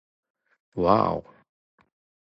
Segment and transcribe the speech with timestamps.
[0.73, 1.25] わぁお